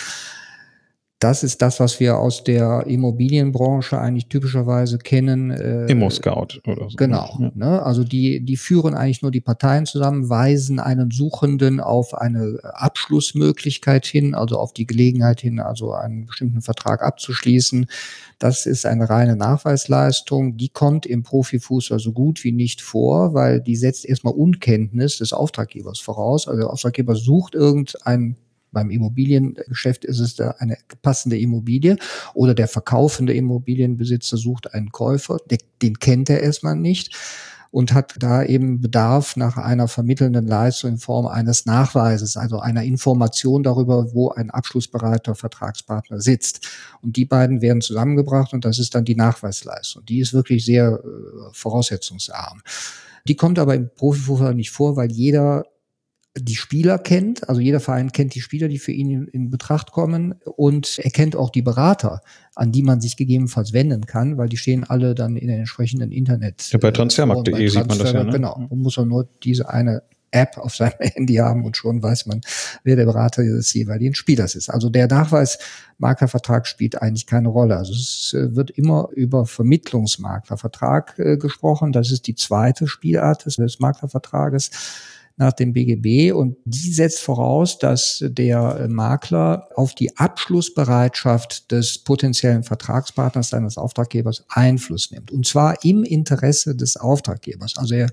Das 1.20 1.44
ist 1.44 1.62
das, 1.62 1.82
was 1.82 2.00
wir 2.00 2.18
aus 2.18 2.46
der 2.46 2.86
Immobilienbranche 2.88 4.00
eigentlich 4.00 4.28
typischerweise 4.28 5.00
kennen. 5.00 5.52
Äh, 5.52 5.88
Immo-Scout 5.88 6.62
oder 6.66 6.90
so. 6.90 6.96
Genau. 6.96 7.38
Ja. 7.42 7.52
Ne? 7.56 7.84
Also 7.84 8.06
die, 8.06 8.40
die 8.40 8.56
führen 8.56 8.94
eigentlich 8.94 9.22
nur 9.22 9.32
die 9.32 9.42
Parteien 9.42 9.86
zusammen, 9.86 10.30
weisen 10.30 10.80
einen 10.80 11.12
Suchenden 11.12 11.82
auf 11.82 12.14
eine 12.14 12.60
Abschlussmöglichkeit 12.64 14.06
hin, 14.06 14.34
also 14.34 14.58
auf 14.58 14.72
die 14.72 14.88
Gelegenheit 14.88 15.42
hin, 15.42 15.60
also 15.60 15.92
einen 15.92 16.26
bestimmten 16.26 16.62
Vertrag 16.62 17.04
abzuschließen. 17.04 17.88
Das 18.40 18.66
ist 18.66 18.86
eine 18.86 19.10
reine 19.10 19.36
Nachweisleistung. 19.36 20.56
Die 20.56 20.70
kommt 20.70 21.06
im 21.06 21.24
Profifußball 21.24 22.00
so 22.00 22.14
gut 22.14 22.46
wie 22.46 22.54
nicht 22.54 22.82
vor, 22.82 23.34
weil 23.34 23.60
die 23.60 23.76
setzt 23.76 24.06
erstmal 24.06 24.36
Unkenntnis 24.36 25.18
des 25.18 25.34
Auftraggebers 25.34 26.00
voraus. 26.00 26.48
Also 26.48 26.62
der 26.62 26.70
Auftraggeber 26.70 27.16
sucht 27.16 27.56
irgendein 27.56 28.38
beim 28.72 28.90
Immobiliengeschäft 28.90 30.06
ist 30.06 30.20
es 30.20 30.36
da 30.36 30.56
eine 30.60 30.78
passende 31.02 31.38
Immobilie 31.38 31.98
oder 32.34 32.54
der 32.54 32.68
verkaufende 32.68 33.34
Immobilienbesitzer 33.34 34.38
sucht 34.38 34.74
einen 34.74 34.92
Käufer, 34.92 35.38
den 35.82 36.00
kennt 36.00 36.30
er 36.30 36.42
erstmal 36.42 36.76
nicht 36.76 37.16
und 37.72 37.94
hat 37.94 38.16
da 38.18 38.44
eben 38.44 38.82
Bedarf 38.82 39.36
nach 39.36 39.58
einer 39.58 39.88
vermittelnden 39.88 40.48
Leistung 40.48 40.92
in 40.92 40.98
Form 40.98 41.28
eines 41.28 41.66
Nachweises, 41.66 42.36
also 42.36 42.60
einer 42.60 42.84
Information 42.84 43.62
darüber, 43.64 44.14
wo 44.14 44.30
ein 44.30 44.50
abschlussbereiter 44.50 45.36
Vertragspartner 45.36 46.20
sitzt. 46.20 46.68
Und 47.02 47.16
die 47.16 47.26
beiden 47.26 47.62
werden 47.62 47.82
zusammengebracht 47.82 48.54
und 48.54 48.66
das 48.66 48.80
ist 48.80 48.96
dann 48.96 49.06
die 49.06 49.16
Nachweisleistung. 49.16 50.04
Die 50.06 50.20
ist 50.20 50.34
wirklich 50.34 50.66
sehr 50.66 51.00
äh, 51.04 51.54
voraussetzungsarm. 51.54 52.62
Die 53.28 53.36
kommt 53.36 53.60
aber 53.60 53.76
im 53.76 53.90
Profifußball 53.94 54.56
nicht 54.56 54.72
vor, 54.72 54.96
weil 54.96 55.12
jeder 55.12 55.66
die 56.42 56.56
Spieler 56.56 56.98
kennt, 56.98 57.48
also 57.50 57.62
jeder 57.62 57.80
Verein 57.80 58.12
kennt 58.12 58.36
die 58.36 58.42
Spieler, 58.42 58.68
die 58.68 58.80
für 58.80 58.92
ihn 58.92 59.12
in, 59.12 59.28
in, 59.28 59.50
Betracht 59.50 59.92
kommen 59.92 60.36
und 60.46 61.00
er 61.00 61.12
kennt 61.12 61.36
auch 61.36 61.50
die 61.50 61.62
Berater, 61.62 62.22
an 62.56 62.72
die 62.72 62.84
man 62.84 63.02
sich 63.02 63.18
gegebenenfalls 63.18 63.74
wenden 63.74 64.06
kann, 64.06 64.38
weil 64.38 64.50
die 64.50 64.58
stehen 64.58 64.84
alle 64.84 65.16
dann 65.16 65.36
in 65.36 65.48
den 65.48 65.60
entsprechenden 65.60 66.12
Internet. 66.12 66.72
Ja, 66.72 66.80
bei 66.80 66.92
transfermarkt.de 66.92 67.64
äh, 67.64 67.68
sieht 67.70 67.88
man 67.88 68.00
das 68.00 68.12
ja. 68.12 68.24
Ne? 68.24 68.32
Genau, 68.32 68.58
man 68.58 68.80
muss 68.80 68.98
auch 68.98 69.06
nur 69.06 69.28
diese 69.44 69.70
eine 69.70 70.04
App 70.32 70.58
auf 70.58 70.76
seinem 70.76 70.94
Handy 71.00 71.36
haben 71.36 71.66
und 71.66 71.78
schon 71.78 72.02
weiß 72.02 72.26
man, 72.26 72.42
wer 72.84 72.96
der 72.96 73.06
Berater 73.06 73.44
des 73.44 73.74
jeweiligen 73.74 74.16
Spielers 74.16 74.56
ist. 74.56 74.70
Also 74.70 74.90
der 74.90 75.08
Nachweis 75.08 75.60
Maklervertrag 75.98 76.68
spielt 76.68 77.02
eigentlich 77.02 77.26
keine 77.26 77.50
Rolle. 77.50 77.78
Also 77.78 77.94
es 77.94 78.34
äh, 78.34 78.56
wird 78.56 78.72
immer 78.72 79.10
über 79.14 79.46
Vermittlungsmaklervertrag 79.46 81.20
äh, 81.20 81.38
gesprochen. 81.38 81.92
Das 81.92 82.12
ist 82.12 82.28
die 82.28 82.36
zweite 82.36 82.88
Spielart 82.88 83.46
des, 83.46 83.58
des 83.58 83.80
Maklervertrages 83.80 84.72
nach 85.40 85.54
dem 85.54 85.74
BGB 85.74 86.34
und 86.34 86.58
die 86.66 86.92
setzt 86.92 87.22
voraus, 87.22 87.80
dass 87.80 88.24
der 88.28 88.88
Makler 88.90 89.70
auf 89.76 89.96
die 89.96 90.16
Abschlussbereitschaft 90.18 91.72
des 91.72 91.98
potenziellen 92.00 92.64
Vertragspartners 92.64 93.50
seines 93.50 93.78
Auftraggebers 93.78 94.44
Einfluss 94.50 95.12
nimmt. 95.12 95.32
Und 95.32 95.48
zwar 95.48 95.84
im 95.86 96.04
Interesse 96.04 96.76
des 96.76 96.98
Auftraggebers. 96.98 97.78
Also 97.78 97.96
er 97.96 98.10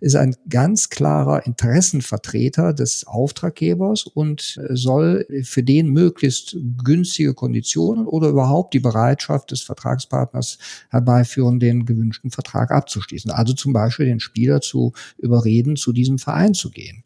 ist 0.00 0.14
ein 0.14 0.36
ganz 0.48 0.90
klarer 0.90 1.44
Interessenvertreter 1.44 2.72
des 2.72 3.04
Auftraggebers 3.04 4.04
und 4.06 4.60
soll 4.70 5.26
für 5.42 5.64
den 5.64 5.88
möglichst 5.88 6.56
günstige 6.84 7.34
Konditionen 7.34 8.06
oder 8.06 8.28
überhaupt 8.28 8.74
die 8.74 8.80
Bereitschaft 8.80 9.50
des 9.50 9.62
Vertragspartners 9.62 10.58
herbeiführen, 10.88 11.58
den 11.58 11.84
gewünschten 11.84 12.30
Vertrag 12.30 12.70
abzuschließen. 12.70 13.32
Also 13.32 13.54
zum 13.54 13.72
Beispiel 13.72 14.06
den 14.06 14.20
Spieler 14.20 14.60
zu 14.60 14.92
überreden, 15.18 15.74
zu 15.74 15.92
diesem 15.92 16.18
Verein 16.18 16.54
zu 16.60 16.70
gehen. 16.70 17.04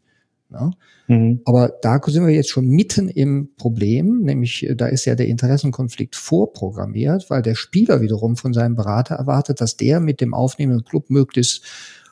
Ja? 0.50 0.70
Mhm. 1.08 1.40
Aber 1.44 1.73
da 1.82 2.00
sind 2.04 2.26
wir 2.26 2.34
jetzt 2.34 2.50
schon 2.50 2.66
mitten 2.66 3.08
im 3.08 3.50
Problem, 3.56 4.23
nämlich 4.23 4.68
äh, 4.68 4.75
da 4.75 4.87
ist 4.87 5.04
ja 5.04 5.14
der 5.14 5.28
Interessenkonflikt 5.28 6.16
vorprogrammiert, 6.16 7.30
weil 7.30 7.42
der 7.42 7.54
Spieler 7.54 8.00
wiederum 8.00 8.37
von 8.37 8.52
seinem 8.52 8.76
Berater 8.76 9.16
erwartet, 9.16 9.61
dass 9.61 9.76
der 9.76 10.00
mit 10.00 10.20
dem 10.20 10.34
aufnehmenden 10.34 10.84
Club 10.84 11.11
möglichst 11.11 11.62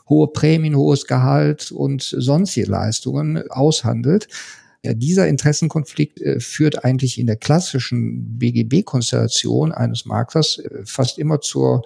hohe 0.08 0.28
Prämien, 0.28 0.76
hohes 0.76 1.06
Gehalt 1.06 1.72
und 1.72 2.02
sonstige 2.02 2.70
Leistungen 2.70 3.50
aushandelt. 3.50 4.28
Ja, 4.84 4.94
dieser 4.94 5.28
Interessenkonflikt 5.28 6.20
äh, 6.20 6.40
führt 6.40 6.84
eigentlich 6.84 7.18
in 7.18 7.28
der 7.28 7.37
klassischen 7.37 8.38
BGB-Konstellation 8.38 9.70
eines 9.70 10.06
Maklers 10.06 10.58
äh, 10.58 10.82
fast 10.84 11.18
immer 11.18 11.40
zur 11.40 11.82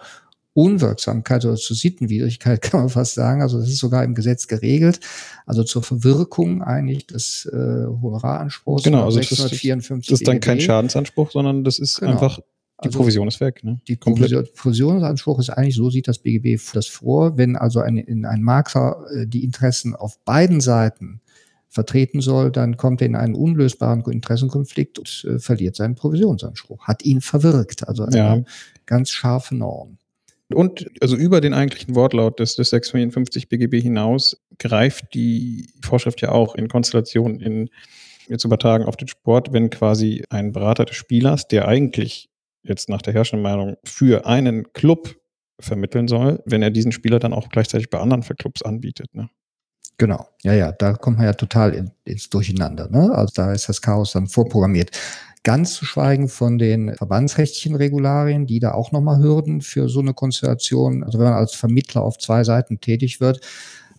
Unwirksamkeit 0.56 1.44
oder 1.44 1.56
zur 1.56 1.76
Sittenwidrigkeit 1.76 2.62
kann 2.62 2.80
man 2.80 2.88
fast 2.88 3.14
sagen. 3.14 3.42
Also 3.42 3.60
das 3.60 3.68
ist 3.68 3.78
sogar 3.78 4.04
im 4.04 4.14
Gesetz 4.14 4.48
geregelt. 4.48 5.00
Also 5.44 5.64
zur 5.64 5.82
Verwirkung 5.82 6.62
eigentlich 6.62 7.06
des 7.06 7.44
äh, 7.52 7.56
Honoraranspruchs. 7.56 8.82
Genau, 8.82 9.04
also 9.04 9.18
654 9.18 10.08
das, 10.08 10.20
ist, 10.20 10.26
dann 10.26 10.40
kein 10.40 10.60
Schadensanspruch, 10.60 11.30
sondern 11.30 11.62
das 11.62 11.78
ist 11.78 12.00
genau. 12.00 12.12
einfach 12.12 12.38
Die 12.38 12.86
also 12.86 12.98
Provision 12.98 13.28
ist 13.28 13.40
weg. 13.40 13.64
Ne? 13.64 13.80
Die 13.86 13.96
Provision, 13.96 14.48
Provisionsanspruch 14.54 15.40
ist 15.40 15.50
eigentlich, 15.50 15.76
so 15.76 15.90
sieht 15.90 16.08
das 16.08 16.20
BGB 16.20 16.58
das 16.72 16.86
vor, 16.86 17.36
wenn 17.36 17.56
also 17.56 17.80
ein, 17.80 17.98
in 17.98 18.25
ein 18.25 18.42
Makler 18.42 19.04
äh, 19.12 19.26
die 19.26 19.44
Interessen 19.44 19.94
auf 19.94 20.18
beiden 20.25 20.62
Seiten 20.62 21.20
vertreten 21.68 22.22
soll, 22.22 22.50
dann 22.50 22.78
kommt 22.78 23.02
er 23.02 23.08
in 23.08 23.16
einen 23.16 23.34
unlösbaren 23.34 24.02
Interessenkonflikt 24.02 24.98
und 24.98 25.26
äh, 25.28 25.38
verliert 25.38 25.76
seinen 25.76 25.96
Provisionsanspruch. 25.96 26.88
Hat 26.88 27.04
ihn 27.04 27.20
verwirkt. 27.20 27.86
Also 27.86 28.04
eine 28.04 28.16
ja. 28.16 28.42
ganz 28.86 29.10
scharfe 29.10 29.54
Norm. 29.54 29.98
Und 30.55 30.87
also 31.00 31.17
über 31.17 31.41
den 31.41 31.55
eigentlichen 31.55 31.95
Wortlaut 31.97 32.38
des, 32.38 32.55
des 32.57 32.71
654 32.71 33.49
BGB 33.49 33.81
hinaus 33.81 34.41
greift 34.59 35.15
die 35.15 35.69
Vorschrift 35.83 36.21
ja 36.21 36.31
auch 36.31 36.55
in 36.55 36.69
Konstellation 36.69 37.41
in 37.41 37.69
jetzt 38.29 38.45
übertragen 38.45 38.85
auf 38.85 38.97
den 38.97 39.09
Sport, 39.09 39.53
wenn 39.53 39.71
quasi 39.71 40.25
ein 40.31 40.53
Berater 40.53 40.85
des 40.85 40.97
Spielers, 40.97 41.49
der 41.49 41.69
eigentlich 41.69 42.29
jetzt 42.62 42.88
nach 42.88 43.03
der 43.03 43.15
herrschenden 43.15 43.43
Meinung 43.43 43.76
für 43.85 44.26
einen 44.26 44.73
Club 44.73 45.17
vermitteln 45.61 46.09
soll, 46.09 46.43
wenn 46.45 46.62
er 46.62 46.71
diesen 46.71 46.93
Spieler 46.93 47.19
dann 47.19 47.33
auch 47.33 47.49
gleichzeitig 47.49 47.91
bei 47.91 47.99
anderen 47.99 48.23
Clubs 48.23 48.62
anbietet. 48.62 49.15
Ne? 49.15 49.31
Genau, 49.99 50.29
ja, 50.43 50.53
ja, 50.53 50.73
da 50.73 50.93
kommt 50.93 51.19
man 51.19 51.26
ja 51.26 51.33
total 51.33 51.75
in, 51.75 51.91
ins 52.05 52.29
Durcheinander. 52.29 52.88
Ne? 52.91 53.11
Also 53.15 53.33
da 53.35 53.53
ist 53.53 53.69
das 53.69 53.81
Chaos 53.81 54.12
dann 54.12 54.26
vorprogrammiert. 54.26 54.91
Ganz 55.47 55.75
zu 55.75 55.85
schweigen 55.85 56.29
von 56.29 56.59
den 56.59 56.93
verbandsrechtlichen 56.97 57.76
Regularien, 57.76 58.49
die 58.49 58.59
da 58.59 58.73
auch 58.73 58.91
nochmal 58.91 59.23
Hürden 59.23 59.61
für 59.61 59.88
so 59.88 60.00
eine 60.00 60.12
Konstellation, 60.12 61.05
also 61.05 61.21
wenn 61.21 61.26
man 61.26 61.35
als 61.35 61.55
Vermittler 61.55 62.03
auf 62.03 62.19
zwei 62.19 62.43
Seiten 62.43 62.81
tätig 62.81 63.21
wird, 63.21 63.38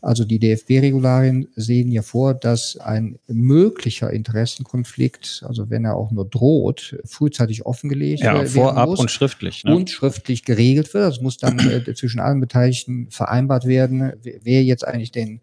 also 0.02 0.26
die 0.26 0.40
DFB-Regularien 0.40 1.48
sehen 1.56 1.90
ja 1.90 2.02
vor, 2.02 2.34
dass 2.34 2.76
ein 2.76 3.18
möglicher 3.28 4.12
Interessenkonflikt, 4.12 5.46
also 5.48 5.70
wenn 5.70 5.86
er 5.86 5.96
auch 5.96 6.12
nur 6.12 6.28
droht, 6.28 6.98
frühzeitig 7.06 7.66
offengelegt 7.66 8.24
ja, 8.24 8.34
werden 8.34 8.48
vorab 8.48 8.90
muss 8.90 9.00
und 9.00 9.10
schriftlich 9.10 9.64
ne? 9.64 9.74
und 9.74 9.90
schriftlich 9.90 10.44
geregelt 10.44 10.94
wird. 10.94 11.06
Das 11.06 11.22
muss 11.22 11.38
dann 11.38 11.60
äh, 11.60 11.94
zwischen 11.94 12.20
allen 12.20 12.42
Beteiligten 12.42 13.08
vereinbart 13.10 13.66
werden, 13.66 14.12
wer 14.22 14.66
jetzt 14.66 14.86
eigentlich 14.86 15.14
den 15.14 15.40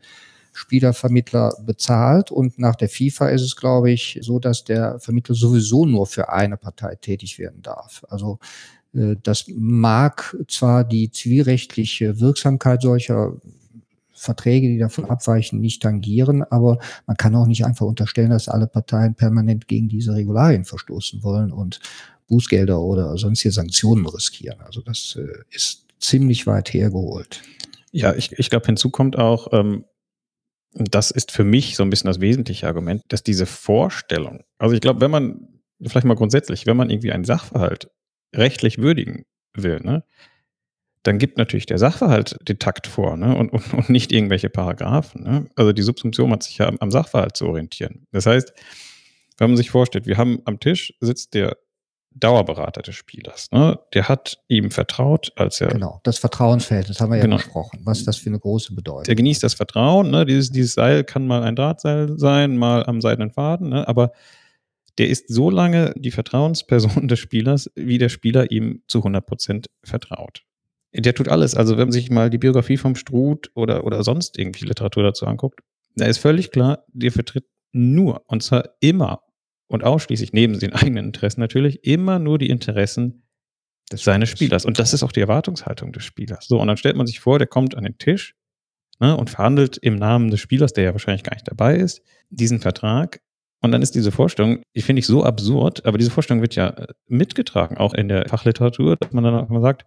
Spielervermittler 0.55 1.53
bezahlt. 1.67 2.31
Und 2.31 2.59
nach 2.59 2.77
der 2.77 2.89
FIFA 2.89 3.29
ist 3.29 3.43
es, 3.43 3.57
glaube 3.57 3.91
ich, 3.91 4.19
so, 4.23 4.39
dass 4.39 4.65
der 4.65 4.99
Vermittler 5.01 5.35
sowieso 5.35 5.85
nur 5.85 6.07
für 6.07 6.31
eine 6.31 6.57
Partei 6.57 6.95
tätig 6.95 7.39
werden 7.39 7.61
darf. 7.61 8.05
Also 8.09 8.39
äh, 8.95 9.17
das 9.23 9.47
mag 9.49 10.37
zwar 10.49 10.85
die 10.85 11.11
zivilrechtliche 11.11 12.21
Wirksamkeit 12.21 12.83
solcher 12.83 13.35
Verträge, 14.13 14.69
die 14.69 14.79
davon 14.79 15.07
abweichen, 15.07 15.61
nicht 15.61 15.83
tangieren, 15.83 16.45
aber 16.45 16.79
man 17.07 17.17
kann 17.17 17.35
auch 17.35 17.47
nicht 17.47 17.67
einfach 17.67 17.85
unterstellen, 17.85 18.31
dass 18.31 18.49
alle 18.49 18.69
Parteien 18.69 19.17
permanent 19.17 19.67
gegen 19.67 19.89
diese 19.89 20.15
Regularien 20.15 20.65
verstoßen 20.65 21.23
wollen 21.23 21.53
und 21.53 21.81
Bußgelder 22.29 22.81
oder 22.81 23.19
sonstige 23.19 23.53
Sanktionen 23.53 24.07
riskieren. 24.07 24.61
Also 24.61 24.81
das 24.81 25.19
äh, 25.19 25.27
ist 25.51 25.87
ziemlich 25.99 26.47
weit 26.47 26.73
hergeholt. 26.73 27.43
Ja, 27.91 28.15
ich, 28.15 28.33
ich 28.33 28.51
glaube, 28.51 28.67
hinzu 28.67 28.91
kommt 28.91 29.19
auch, 29.19 29.49
ähm, 29.53 29.85
das 30.75 31.11
ist 31.11 31.31
für 31.31 31.45
mich 31.45 31.77
so 31.77 31.83
ein 31.83 31.91
bisschen 31.91 32.09
das 32.09 32.21
wesentliche 32.21 32.67
Argument, 32.67 33.03
dass 33.09 33.23
diese 33.23 33.47
Vorstellung, 33.47 34.43
also 34.59 34.75
ich 34.75 34.81
glaube, 34.81 35.01
wenn 35.01 35.11
man, 35.11 35.61
vielleicht 35.85 36.07
mal 36.07 36.15
grundsätzlich, 36.15 36.67
wenn 36.67 36.77
man 36.77 36.91
irgendwie 36.91 37.13
einen 37.13 37.25
Sachverhalt 37.25 37.91
rechtlich 38.35 38.79
würdigen 38.79 39.25
will, 39.55 39.81
ne, 39.81 40.05
dann 41.05 41.19
gibt 41.19 41.39
natürlich 41.39 41.67
der 41.67 41.79
Sachverhalt 41.79 42.37
den 42.49 42.59
Takt 42.59 42.87
vor 42.87 43.17
ne, 43.17 43.37
und, 43.37 43.53
und, 43.53 43.75
und 43.75 43.91
nicht 43.91 44.11
irgendwelche 44.11 44.49
Paragraphen. 44.49 45.23
Ne? 45.23 45.47
Also 45.55 45.73
die 45.73 45.83
Subsumption 45.83 46.33
hat 46.33 46.43
sich 46.43 46.59
ja 46.59 46.67
am, 46.67 46.79
am 46.81 46.91
Sachverhalt 46.91 47.37
zu 47.37 47.47
orientieren. 47.47 48.07
Das 48.11 48.27
heißt, 48.27 48.53
wenn 49.39 49.51
man 49.51 49.57
sich 49.57 49.71
vorstellt, 49.71 50.07
wir 50.07 50.17
haben 50.17 50.41
am 50.45 50.61
Tisch 50.61 50.95
sitzt 51.01 51.35
der 51.35 51.57
Dauerberater 52.15 52.83
des 52.83 52.95
Spielers. 52.95 53.49
Ne? 53.51 53.79
Der 53.93 54.09
hat 54.09 54.39
ihm 54.49 54.71
vertraut, 54.71 55.33
als 55.37 55.61
er. 55.61 55.69
Genau, 55.69 56.01
das 56.05 56.19
Vertrauensverhältnis 56.19 57.01
haben 57.01 57.13
wir 57.13 57.21
genau. 57.21 57.37
ja 57.37 57.43
besprochen, 57.43 57.81
was 57.85 58.05
das 58.05 58.17
für 58.17 58.31
eine 58.31 58.39
große 58.39 58.75
Bedeutung 58.75 59.05
Der 59.05 59.15
genießt 59.17 59.43
das 59.43 59.55
Vertrauen. 59.55 60.11
Ne? 60.11 60.25
Dieses, 60.25 60.51
dieses 60.51 60.75
Seil 60.75 61.05
kann 61.05 61.27
mal 61.27 61.43
ein 61.43 61.57
Drahtseil 61.57 62.19
sein, 62.19 62.57
mal 62.57 62.87
am 62.87 63.01
seidenen 63.01 63.31
Faden, 63.31 63.71
ne? 63.71 63.89
aber 63.89 64.13
der 64.99 65.09
ist 65.09 65.29
so 65.29 65.51
lange 65.51 65.93
die 65.97 66.13
Vertrauensperson 66.13 67.09
des 67.09 67.19
Spielers, 67.19 67.71
wie 67.75 67.99
der 67.99 68.09
Spieler 68.09 68.51
ihm 68.51 68.83
zu 68.87 68.99
100 68.99 69.27
Prozent 69.27 69.67
vertraut. 69.83 70.43
Der 70.97 71.15
tut 71.15 71.29
alles. 71.29 71.57
Also, 71.57 71.77
wenn 71.77 71.87
man 71.87 71.93
sich 71.93 72.11
mal 72.11 72.31
die 72.31 72.39
Biografie 72.39 72.77
vom 72.77 72.95
Struth 72.95 73.51
oder, 73.55 73.85
oder 73.85 74.05
sonst 74.05 74.39
irgendwie 74.39 74.65
Literatur 74.65 75.03
dazu 75.03 75.27
anguckt, 75.27 75.61
da 75.97 76.07
ist 76.07 76.19
völlig 76.19 76.53
klar, 76.53 76.85
der 76.93 77.11
vertritt 77.11 77.47
nur, 77.73 78.23
und 78.29 78.45
zwar 78.45 78.71
immer 78.79 79.23
und 79.75 79.85
ausschließlich 79.85 80.33
neben 80.33 80.59
den 80.59 80.73
eigenen 80.73 81.07
Interessen 81.07 81.41
natürlich 81.41 81.85
immer 81.85 82.19
nur 82.19 82.39
die 82.39 82.49
Interessen 82.49 83.25
des 83.93 84.05
seines 84.05 84.31
Spielers. 84.31 84.65
Und 84.65 84.79
das 84.79 84.95
ist 84.95 85.03
auch 85.03 85.13
die 85.13 85.21
Erwartungshaltung 85.21 85.93
des 85.93 86.05
Spielers. 86.05 86.47
So, 86.47 86.61
und 86.61 86.69
dann 86.69 86.77
stellt 86.77 86.97
man 86.97 87.07
sich 87.07 87.21
vor, 87.21 87.39
der 87.39 87.49
kommt 87.49 87.77
an 87.77 87.85
den 87.85 87.99
Tisch 87.99 88.35
ne, 89.01 89.17
und 89.17 89.31
verhandelt 89.31 89.77
im 89.77 89.97
Namen 89.97 90.31
des 90.31 90.41
Spielers, 90.41 90.73
der 90.73 90.85
ja 90.85 90.93
wahrscheinlich 90.93 91.25
gar 91.25 91.35
nicht 91.35 91.49
dabei 91.49 91.77
ist, 91.77 92.03
diesen 92.31 92.61
Vertrag. 92.61 93.21
Und 93.61 93.73
dann 93.73 93.83
ist 93.83 93.95
diese 93.95 94.13
Vorstellung, 94.13 94.63
die 94.77 94.83
finde 94.83 95.01
ich 95.01 95.07
so 95.07 95.25
absurd, 95.25 95.85
aber 95.87 95.99
diese 95.99 96.11
Vorstellung 96.11 96.41
wird 96.41 96.55
ja 96.55 96.69
äh, 96.69 96.87
mitgetragen, 97.09 97.77
auch 97.77 97.95
in 97.95 98.09
der 98.09 98.29
Fachliteratur, 98.29 98.97
dass 98.97 99.13
man 99.13 99.25
dann 99.25 99.35
auch 99.35 99.49
mal 99.49 99.61
sagt, 99.61 99.87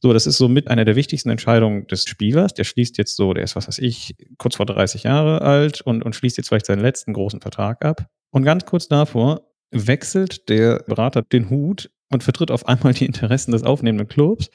so, 0.00 0.12
das 0.12 0.26
ist 0.26 0.36
so 0.36 0.48
mit 0.48 0.68
einer 0.68 0.84
der 0.84 0.96
wichtigsten 0.96 1.30
Entscheidungen 1.30 1.86
des 1.86 2.04
Spielers. 2.04 2.52
Der 2.52 2.64
schließt 2.64 2.98
jetzt 2.98 3.16
so, 3.16 3.32
der 3.32 3.44
ist, 3.44 3.56
was 3.56 3.68
weiß 3.68 3.78
ich, 3.78 4.14
kurz 4.36 4.56
vor 4.56 4.66
30 4.66 5.04
Jahre 5.04 5.40
alt 5.40 5.80
und, 5.80 6.02
und 6.02 6.14
schließt 6.14 6.36
jetzt 6.36 6.48
vielleicht 6.48 6.66
seinen 6.66 6.82
letzten 6.82 7.14
großen 7.14 7.40
Vertrag 7.40 7.84
ab. 7.84 8.06
Und 8.30 8.44
ganz 8.44 8.66
kurz 8.66 8.88
davor 8.88 9.48
wechselt 9.70 10.48
der 10.48 10.84
Berater 10.86 11.22
den 11.22 11.50
Hut 11.50 11.90
und 12.12 12.22
vertritt 12.22 12.50
auf 12.50 12.66
einmal 12.68 12.92
die 12.92 13.06
Interessen 13.06 13.52
des 13.52 13.62
aufnehmenden 13.62 14.08
Clubs. 14.08 14.50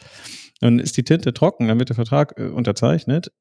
Dann 0.59 0.79
ist 0.79 0.97
die 0.97 1.03
Tinte 1.03 1.33
trocken, 1.33 1.67
dann 1.67 1.79
wird 1.79 1.89
der 1.89 1.95
Vertrag 1.95 2.33
äh, 2.37 2.47
unterzeichnet. 2.47 3.31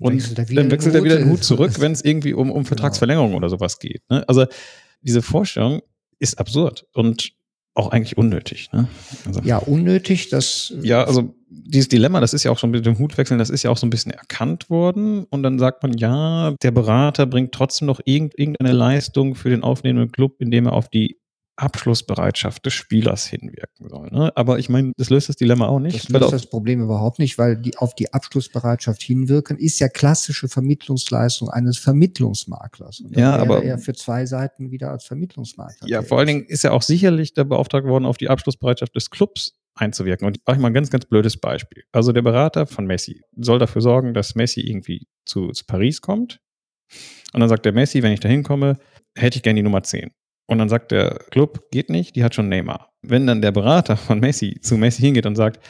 Und 0.00 0.14
wechselt 0.14 0.38
dann 0.38 0.70
wechselt 0.70 0.94
er 0.94 1.04
wieder 1.04 1.18
den 1.18 1.30
Hut 1.30 1.44
zurück, 1.44 1.72
wenn 1.80 1.92
es 1.92 2.04
irgendwie 2.04 2.32
um, 2.32 2.50
um 2.50 2.54
genau. 2.58 2.68
Vertragsverlängerung 2.68 3.28
genau. 3.28 3.38
oder 3.38 3.48
sowas 3.48 3.78
geht. 3.78 4.02
Ne? 4.08 4.24
Also 4.28 4.46
diese 5.02 5.22
Vorstellung 5.22 5.82
ist 6.18 6.38
absurd 6.38 6.86
und 6.94 7.32
auch 7.74 7.90
eigentlich 7.90 8.16
unnötig. 8.16 8.70
Ne? 8.72 8.88
Also, 9.26 9.40
ja, 9.42 9.58
unnötig, 9.58 10.28
das. 10.28 10.72
Ja, 10.82 11.04
also 11.04 11.34
dieses 11.48 11.88
Dilemma, 11.88 12.20
das 12.20 12.34
ist 12.34 12.44
ja 12.44 12.50
auch 12.50 12.58
schon 12.58 12.70
mit 12.70 12.86
dem 12.86 12.98
Hutwechseln, 12.98 13.38
das 13.38 13.50
ist 13.50 13.62
ja 13.62 13.70
auch 13.70 13.76
so 13.76 13.86
ein 13.86 13.90
bisschen 13.90 14.12
erkannt 14.12 14.70
worden. 14.70 15.24
Und 15.24 15.42
dann 15.42 15.58
sagt 15.58 15.82
man, 15.82 15.92
ja, 15.94 16.52
der 16.62 16.70
Berater 16.70 17.26
bringt 17.26 17.52
trotzdem 17.52 17.86
noch 17.86 18.00
irgendeine 18.04 18.72
Leistung 18.72 19.34
für 19.34 19.50
den 19.50 19.62
aufnehmenden 19.62 20.12
Club, 20.12 20.36
indem 20.38 20.66
er 20.66 20.72
auf 20.72 20.88
die 20.88 21.18
Abschlussbereitschaft 21.56 22.66
des 22.66 22.74
Spielers 22.74 23.26
hinwirken 23.26 23.88
soll. 23.88 24.08
Ne? 24.10 24.32
Aber 24.36 24.58
ich 24.58 24.68
meine, 24.68 24.92
das 24.96 25.10
löst 25.10 25.28
das 25.28 25.36
Dilemma 25.36 25.68
auch 25.68 25.78
nicht. 25.78 25.96
Das 25.96 26.08
löst 26.08 26.32
das 26.32 26.46
Problem 26.46 26.82
überhaupt 26.82 27.20
nicht, 27.20 27.38
weil 27.38 27.56
die 27.56 27.76
auf 27.78 27.94
die 27.94 28.12
Abschlussbereitschaft 28.12 29.02
hinwirken 29.02 29.56
ist 29.58 29.78
ja 29.78 29.88
klassische 29.88 30.48
Vermittlungsleistung 30.48 31.48
eines 31.48 31.78
Vermittlungsmaklers. 31.78 33.00
Und 33.00 33.16
ja, 33.16 33.36
aber 33.36 33.62
er 33.62 33.78
für 33.78 33.92
zwei 33.92 34.26
Seiten 34.26 34.72
wieder 34.72 34.90
als 34.90 35.04
Vermittlungsmakler. 35.04 35.88
Ja, 35.88 36.02
vor 36.02 36.18
allen 36.18 36.26
Dingen 36.26 36.44
ist 36.44 36.64
er 36.64 36.72
auch 36.72 36.82
sicherlich 36.82 37.34
der 37.34 37.44
beauftragt 37.44 37.86
worden, 37.86 38.04
auf 38.04 38.16
die 38.16 38.28
Abschlussbereitschaft 38.28 38.96
des 38.96 39.10
Clubs 39.10 39.52
einzuwirken. 39.76 40.26
Und 40.26 40.36
ich 40.36 40.42
mache 40.46 40.58
mal 40.58 40.68
ein 40.68 40.74
ganz, 40.74 40.90
ganz 40.90 41.04
blödes 41.04 41.36
Beispiel. 41.36 41.84
Also 41.92 42.12
der 42.12 42.22
Berater 42.22 42.66
von 42.66 42.86
Messi 42.86 43.22
soll 43.36 43.58
dafür 43.58 43.82
sorgen, 43.82 44.14
dass 44.14 44.34
Messi 44.34 44.60
irgendwie 44.60 45.06
zu, 45.24 45.50
zu 45.50 45.64
Paris 45.66 46.00
kommt. 46.00 46.40
Und 47.32 47.40
dann 47.40 47.48
sagt 47.48 47.64
der 47.64 47.72
Messi, 47.72 48.02
wenn 48.02 48.12
ich 48.12 48.20
da 48.20 48.28
hinkomme, 48.28 48.78
hätte 49.16 49.36
ich 49.36 49.42
gerne 49.42 49.58
die 49.58 49.62
Nummer 49.62 49.82
10. 49.82 50.12
Und 50.46 50.58
dann 50.58 50.68
sagt 50.68 50.92
der 50.92 51.18
Club, 51.30 51.70
geht 51.70 51.90
nicht, 51.90 52.16
die 52.16 52.24
hat 52.24 52.34
schon 52.34 52.48
Neymar. 52.48 52.90
Wenn 53.02 53.26
dann 53.26 53.42
der 53.42 53.52
Berater 53.52 53.96
von 53.96 54.20
Messi 54.20 54.60
zu 54.60 54.76
Messi 54.76 55.02
hingeht 55.02 55.26
und 55.26 55.36
sagt, 55.36 55.60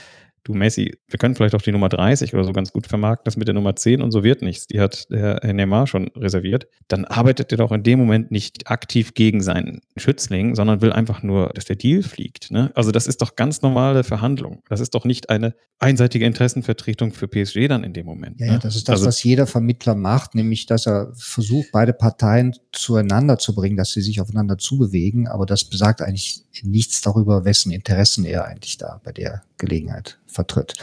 du 0.44 0.54
Messi, 0.54 0.96
wir 1.08 1.18
können 1.18 1.34
vielleicht 1.34 1.54
auch 1.54 1.62
die 1.62 1.72
Nummer 1.72 1.88
30 1.88 2.34
oder 2.34 2.44
so 2.44 2.52
ganz 2.52 2.72
gut 2.72 2.86
vermarkten, 2.86 3.24
das 3.24 3.36
mit 3.36 3.48
der 3.48 3.54
Nummer 3.54 3.74
10 3.74 4.02
und 4.02 4.10
so 4.10 4.22
wird 4.22 4.42
nichts. 4.42 4.66
Die 4.66 4.80
hat 4.80 5.10
der 5.10 5.40
Neymar 5.52 5.86
schon 5.86 6.08
reserviert. 6.08 6.68
Dann 6.88 7.04
arbeitet 7.06 7.50
er 7.52 7.58
doch 7.58 7.72
in 7.72 7.82
dem 7.82 7.98
Moment 7.98 8.30
nicht 8.30 8.70
aktiv 8.70 9.14
gegen 9.14 9.40
seinen 9.40 9.80
Schützling, 9.96 10.54
sondern 10.54 10.82
will 10.82 10.92
einfach 10.92 11.22
nur, 11.22 11.48
dass 11.54 11.64
der 11.64 11.76
Deal 11.76 12.02
fliegt. 12.02 12.50
Ne? 12.50 12.70
Also 12.74 12.90
das 12.92 13.06
ist 13.06 13.22
doch 13.22 13.36
ganz 13.36 13.62
normale 13.62 14.04
Verhandlung. 14.04 14.62
Das 14.68 14.80
ist 14.80 14.94
doch 14.94 15.04
nicht 15.04 15.30
eine 15.30 15.54
einseitige 15.78 16.26
Interessenvertretung 16.26 17.12
für 17.12 17.26
PSG 17.26 17.68
dann 17.68 17.82
in 17.82 17.94
dem 17.94 18.06
Moment. 18.06 18.38
Ja, 18.40 18.46
ne? 18.46 18.52
ja 18.52 18.58
das 18.58 18.76
ist 18.76 18.88
das, 18.88 18.94
also, 18.94 19.06
was 19.06 19.22
jeder 19.24 19.46
Vermittler 19.46 19.94
macht, 19.94 20.34
nämlich 20.34 20.66
dass 20.66 20.86
er 20.86 21.12
versucht, 21.14 21.68
beide 21.72 21.94
Parteien 21.94 22.54
zueinander 22.72 23.38
zu 23.38 23.54
bringen, 23.54 23.76
dass 23.76 23.92
sie 23.92 24.02
sich 24.02 24.20
aufeinander 24.20 24.58
zubewegen. 24.58 25.26
Aber 25.26 25.46
das 25.46 25.64
besagt 25.64 26.02
eigentlich 26.02 26.44
nichts 26.62 27.00
darüber, 27.00 27.44
wessen 27.44 27.72
Interessen 27.72 28.24
er 28.26 28.44
eigentlich 28.44 28.76
da 28.76 29.00
bei 29.02 29.12
der 29.12 29.42
Gelegenheit 29.64 30.18
vertritt. 30.26 30.74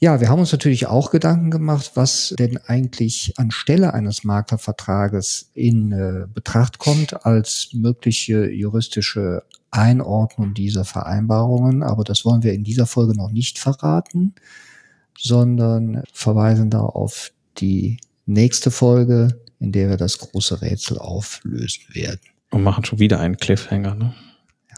Ja, 0.00 0.20
wir 0.20 0.28
haben 0.28 0.38
uns 0.38 0.52
natürlich 0.52 0.86
auch 0.86 1.10
Gedanken 1.10 1.50
gemacht, 1.50 1.92
was 1.94 2.32
denn 2.38 2.56
eigentlich 2.56 3.34
anstelle 3.36 3.94
eines 3.94 4.22
Maklervertrages 4.22 5.50
in 5.54 5.90
äh, 5.90 6.26
Betracht 6.32 6.78
kommt 6.78 7.26
als 7.26 7.70
mögliche 7.72 8.48
juristische 8.48 9.42
Einordnung 9.72 10.54
dieser 10.54 10.84
Vereinbarungen. 10.84 11.82
Aber 11.82 12.04
das 12.04 12.24
wollen 12.24 12.44
wir 12.44 12.52
in 12.52 12.62
dieser 12.62 12.86
Folge 12.86 13.16
noch 13.16 13.32
nicht 13.32 13.58
verraten, 13.58 14.36
sondern 15.18 16.04
verweisen 16.12 16.70
da 16.70 16.80
auf 16.80 17.32
die 17.56 17.98
nächste 18.24 18.70
Folge, 18.70 19.40
in 19.58 19.72
der 19.72 19.88
wir 19.88 19.96
das 19.96 20.18
große 20.18 20.62
Rätsel 20.62 20.98
auflösen 20.98 21.82
werden. 21.92 22.20
Und 22.50 22.62
machen 22.62 22.84
schon 22.84 23.00
wieder 23.00 23.18
einen 23.18 23.36
Cliffhanger, 23.36 23.96
ne? 23.96 24.14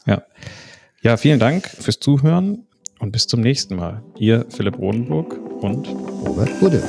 ja. 0.07 0.23
Ja, 1.03 1.17
vielen 1.17 1.41
Dank 1.41 1.67
fürs 1.67 1.99
Zuhören 1.99 2.67
und 3.01 3.13
bis 3.13 3.27
zum 3.27 3.41
nächsten 3.41 3.77
Mal. 3.77 4.03
Ihr 4.19 4.47
Philipp 4.49 4.79
Rodenburg 4.79 5.37
und 5.63 5.89
Robert 5.89 6.61
Budde. 6.61 6.83